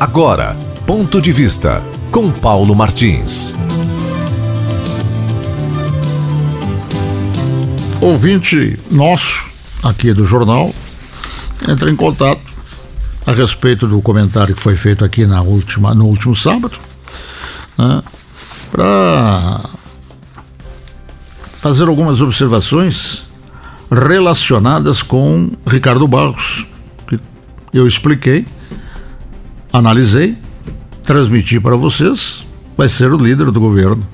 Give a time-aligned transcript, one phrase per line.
[0.00, 3.54] Agora, ponto de vista com Paulo Martins.
[8.00, 9.46] Ouvinte nosso
[9.82, 10.74] aqui do jornal
[11.68, 12.40] entra em contato
[13.26, 16.78] a respeito do comentário que foi feito aqui na última, no último sábado,
[17.76, 18.02] né,
[18.72, 19.60] para
[21.60, 23.26] fazer algumas observações
[23.90, 26.66] relacionadas com Ricardo Barros,
[27.06, 27.20] que
[27.74, 28.46] eu expliquei,
[29.72, 30.36] analisei,
[31.04, 34.06] transmiti para vocês, vai ser o líder do governo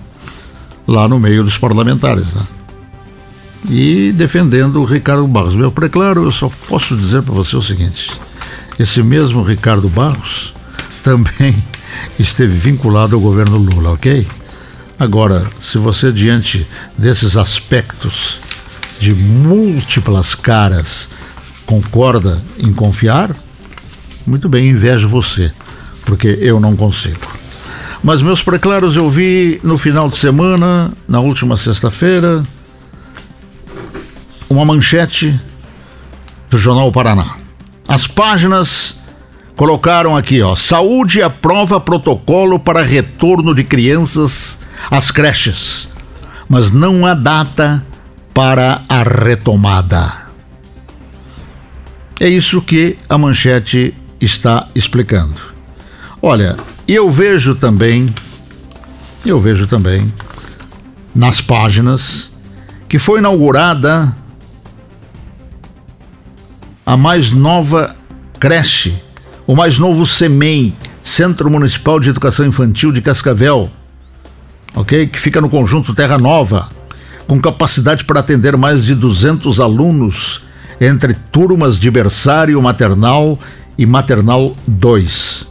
[0.86, 2.42] lá no meio dos parlamentares, né?
[3.68, 5.56] E defendendo o Ricardo Barros.
[5.56, 8.12] Meu preclaro, eu só posso dizer para você o seguinte:
[8.78, 10.54] esse mesmo Ricardo Barros
[11.02, 11.64] também
[12.18, 14.26] esteve vinculado ao governo Lula, ok?
[14.98, 16.66] Agora, se você, diante
[16.96, 18.40] desses aspectos
[18.98, 21.08] de múltiplas caras,
[21.66, 23.30] concorda em confiar,
[24.26, 25.52] muito bem, invejo você,
[26.04, 27.20] porque eu não consigo.
[28.02, 32.44] Mas meus preclaros eu vi no final de semana, na última sexta-feira,
[34.48, 35.38] uma manchete
[36.50, 37.36] do Jornal Paraná.
[37.88, 38.96] As páginas
[39.56, 44.60] colocaram aqui, ó, saúde aprova protocolo para retorno de crianças
[44.90, 45.88] às creches,
[46.48, 47.84] mas não há data
[48.34, 50.26] para a retomada.
[52.20, 55.40] É isso que a manchete está explicando.
[56.20, 56.56] Olha,
[56.88, 58.12] eu vejo também,
[59.24, 60.12] eu vejo também
[61.14, 62.30] nas páginas
[62.88, 64.14] que foi inaugurada
[66.84, 67.96] a mais nova
[68.38, 68.94] creche,
[69.46, 73.70] o mais novo CEMEI, Centro Municipal de Educação Infantil de Cascavel,
[74.74, 75.06] ok?
[75.08, 76.68] Que fica no conjunto Terra Nova,
[77.26, 80.42] com capacidade para atender mais de 200 alunos
[80.80, 83.38] entre turmas de berçário maternal
[83.78, 85.46] e maternal 2.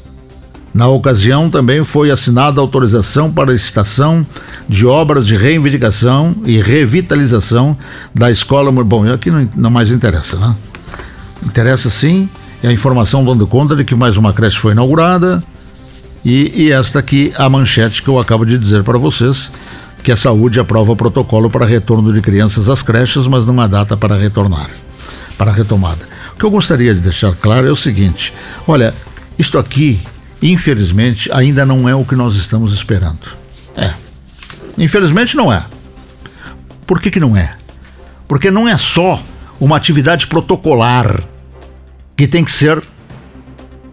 [0.74, 4.28] Na ocasião, também foi assinada autorização para a licitação
[4.68, 7.78] de obras de reivindicação e revitalização
[8.14, 8.70] da escola.
[8.84, 10.54] Bom, aqui não, não mais interessa, né?
[11.46, 12.28] Interessa sim,
[12.62, 15.42] é a informação dando conta de que mais uma creche foi inaugurada.
[16.26, 19.52] E, e esta aqui, a manchete que eu acabo de dizer para vocês,
[20.04, 23.96] que a saúde aprova protocolo para retorno de crianças às creches, mas não há data
[23.96, 24.70] para retornar,
[25.38, 26.15] para retomada.
[26.36, 28.34] O que eu gostaria de deixar claro é o seguinte:
[28.68, 28.94] olha,
[29.40, 30.02] isto aqui,
[30.42, 33.30] infelizmente, ainda não é o que nós estamos esperando.
[33.76, 33.94] É.
[34.78, 35.66] Infelizmente não é.
[36.86, 37.56] Por que, que não é?
[38.28, 39.24] Porque não é só
[39.60, 41.24] uma atividade protocolar
[42.18, 42.84] que tem que ser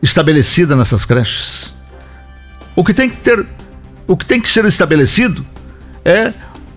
[0.03, 1.73] estabelecida nessas creches.
[2.75, 3.47] O que tem que ter,
[4.07, 5.47] o que tem que ser estabelecido
[6.05, 6.33] é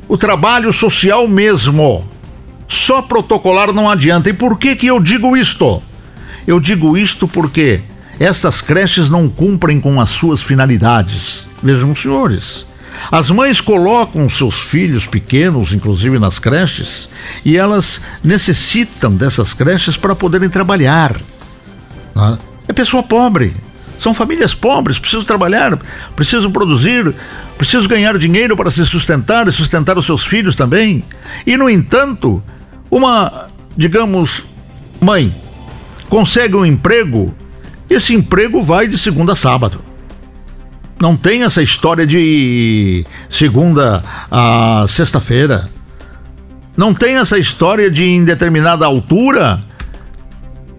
[0.07, 2.07] o trabalho social mesmo.
[2.67, 4.29] Só protocolar não adianta.
[4.29, 5.81] E por que que eu digo isto?
[6.47, 7.81] Eu digo isto porque
[8.19, 11.47] essas creches não cumprem com as suas finalidades.
[11.61, 12.65] Vejam, senhores,
[13.11, 17.09] as mães colocam seus filhos pequenos, inclusive nas creches,
[17.43, 21.15] e elas necessitam dessas creches para poderem trabalhar.
[22.15, 22.37] Né?
[22.67, 23.53] É pessoa pobre,
[23.97, 25.77] são famílias pobres, precisam trabalhar,
[26.15, 27.13] precisam produzir,
[27.57, 31.03] precisam ganhar dinheiro para se sustentar e sustentar os seus filhos também.
[31.45, 32.43] E, no entanto,
[32.95, 34.44] uma, digamos,
[35.01, 35.35] mãe
[36.07, 37.35] consegue um emprego,
[37.89, 39.81] esse emprego vai de segunda a sábado.
[41.01, 44.01] Não tem essa história de segunda
[44.31, 45.69] a sexta-feira.
[46.78, 49.62] Não tem essa história de em determinada altura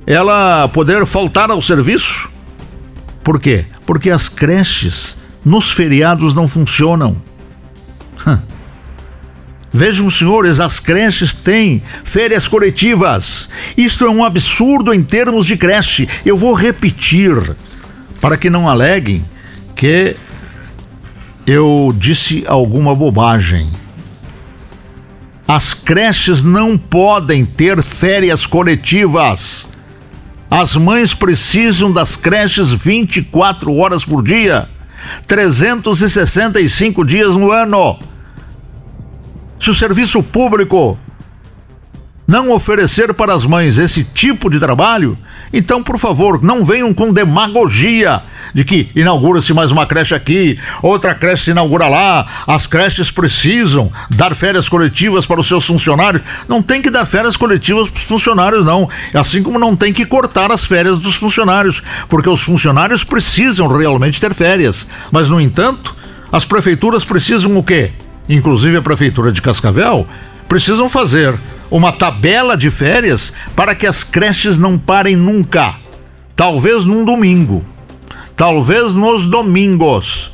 [0.07, 2.31] ela poder faltar ao serviço.
[3.23, 3.67] Por quê?
[3.85, 7.21] Porque as creches nos feriados não funcionam.
[9.77, 13.47] Vejam, senhores, as creches têm férias coletivas.
[13.77, 16.09] Isto é um absurdo em termos de creche.
[16.25, 17.55] Eu vou repetir
[18.19, 19.23] para que não aleguem
[19.75, 20.17] que
[21.47, 23.71] eu disse alguma bobagem.
[25.47, 29.69] As creches não podem ter férias coletivas.
[30.51, 34.67] As mães precisam das creches 24 horas por dia,
[35.27, 38.16] 365 dias no ano.
[39.59, 40.99] Se o serviço público
[42.27, 45.17] não oferecer para as mães esse tipo de trabalho,
[45.53, 48.21] então, por favor, não venham com demagogia
[48.53, 53.91] de que inaugura-se mais uma creche aqui, outra creche se inaugura lá, as creches precisam
[54.11, 56.23] dar férias coletivas para os seus funcionários.
[56.49, 58.89] Não tem que dar férias coletivas para os funcionários, não.
[59.15, 64.21] Assim como não tem que cortar as férias dos funcionários, porque os funcionários precisam realmente
[64.21, 64.87] ter férias.
[65.11, 65.95] Mas, no entanto,
[66.33, 67.93] as prefeituras precisam o quê?
[68.29, 70.07] Inclusive a prefeitura de Cascavel,
[70.49, 71.39] precisam fazer
[71.71, 75.75] uma tabela de férias para que as creches não parem nunca.
[76.35, 77.65] Talvez num domingo
[78.37, 80.33] talvez nos domingos.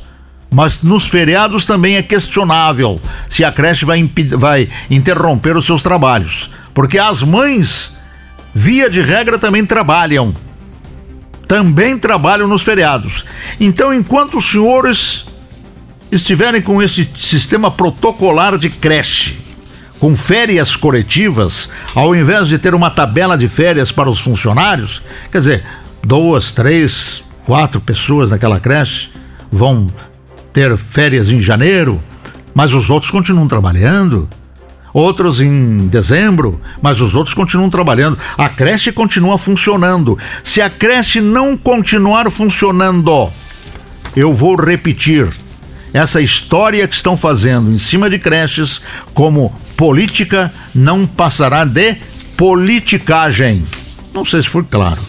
[0.51, 4.07] Mas nos feriados também é questionável se a creche vai,
[4.37, 6.51] vai interromper os seus trabalhos.
[6.75, 7.97] Porque as mães,
[8.53, 10.35] via de regra, também trabalham.
[11.47, 13.25] Também trabalham nos feriados.
[13.59, 15.25] Então, enquanto os senhores
[16.13, 19.39] estiverem com esse sistema protocolar de creche,
[19.99, 25.01] com férias coletivas, ao invés de ter uma tabela de férias para os funcionários,
[25.31, 25.63] quer dizer,
[26.03, 29.09] duas, três, quatro pessoas naquela creche
[29.51, 29.91] vão
[30.51, 32.01] ter férias em janeiro,
[32.53, 34.29] mas os outros continuam trabalhando.
[34.93, 38.15] Outros em dezembro, mas os outros continuam trabalhando.
[38.37, 40.15] A creche continua funcionando.
[40.43, 43.31] Se a creche não continuar funcionando,
[44.15, 45.27] eu vou repetir
[45.93, 48.81] essa história que estão fazendo em cima de creches
[49.13, 51.95] como política não passará de
[52.35, 53.63] politicagem.
[54.13, 54.99] Não sei se foi claro.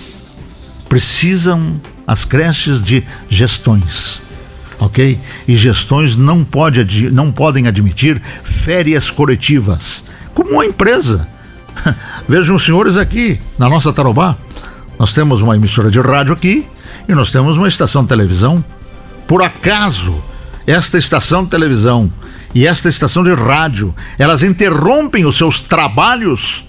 [0.89, 4.23] Precisam as creches de gestões
[4.79, 5.19] ok?
[5.47, 11.29] E gestões não, pode, não podem admitir férias coletivas, como uma empresa.
[12.29, 14.37] Vejam os senhores aqui na nossa Tarobá.
[14.99, 16.69] Nós temos uma emissora de rádio aqui
[17.09, 18.65] e nós temos uma estação de televisão.
[19.27, 20.23] Por acaso,
[20.67, 22.13] esta estação de televisão
[22.55, 26.65] e esta estação de rádio, elas interrompem os seus trabalhos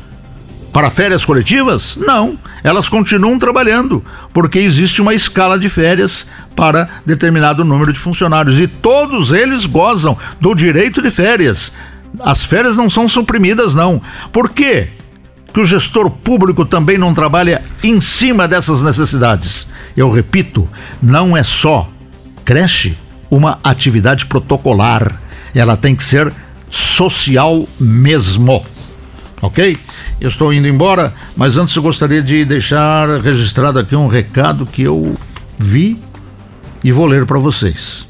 [0.73, 1.95] para férias coletivas?
[1.95, 4.03] Não, elas continuam trabalhando,
[4.33, 6.25] porque existe uma escala de férias
[6.55, 11.71] para determinado número de funcionários e todos eles gozam do direito de férias.
[12.19, 14.01] As férias não são suprimidas, não.
[14.31, 14.89] Por quê?
[15.53, 19.67] Que o gestor público também não trabalha em cima dessas necessidades.
[19.95, 20.67] Eu repito,
[21.01, 21.89] não é só
[22.43, 22.97] creche
[23.29, 25.21] uma atividade protocolar,
[25.53, 26.31] ela tem que ser
[26.69, 28.65] social mesmo.
[29.41, 29.77] Ok?
[30.19, 34.81] Eu estou indo embora, mas antes eu gostaria de deixar registrado aqui um recado que
[34.81, 35.15] eu
[35.57, 35.99] vi
[36.83, 38.07] e vou ler para vocês.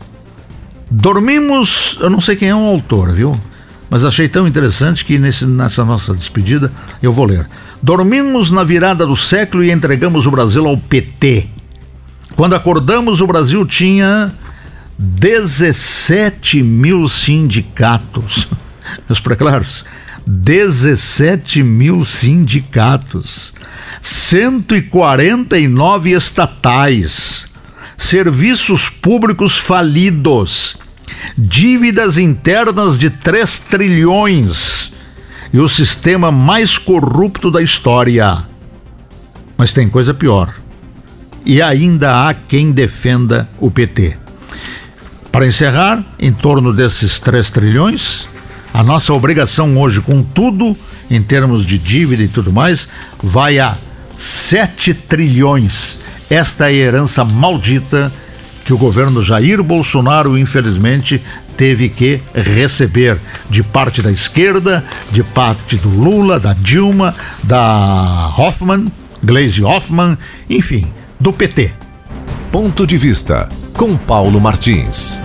[0.89, 3.39] Dormimos, eu não sei quem é o autor, viu?
[3.89, 6.71] Mas achei tão interessante que nesse, nessa nossa despedida
[7.01, 7.47] eu vou ler.
[7.81, 11.47] Dormimos na virada do século e entregamos o Brasil ao PT.
[12.35, 14.33] Quando acordamos, o Brasil tinha
[14.97, 18.47] 17 mil sindicatos.
[19.09, 19.83] Meus preclaros,
[20.27, 23.53] 17 mil sindicatos,
[24.01, 27.47] 149 estatais,
[27.97, 30.77] serviços públicos falidos,
[31.37, 34.93] dívidas internas de 3 trilhões
[35.53, 38.37] e o sistema mais corrupto da história.
[39.57, 40.53] Mas tem coisa pior.
[41.45, 44.24] E ainda há quem defenda o PT.
[45.35, 48.25] Para encerrar, em torno desses 3 trilhões,
[48.73, 50.77] a nossa obrigação hoje, com tudo,
[51.11, 52.87] em termos de dívida e tudo mais,
[53.21, 53.75] vai a
[54.15, 55.97] 7 trilhões.
[56.29, 58.13] Esta é a herança maldita
[58.63, 61.21] que o governo Jair Bolsonaro, infelizmente,
[61.57, 68.89] teve que receber de parte da esquerda, de parte do Lula, da Dilma, da Hoffman,
[69.21, 70.17] Glaze Hoffman,
[70.49, 70.89] enfim,
[71.19, 71.73] do PT.
[72.53, 75.19] Ponto de vista com Paulo Martins.